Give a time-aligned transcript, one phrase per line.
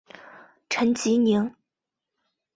[0.67, 1.53] 陈吉宁。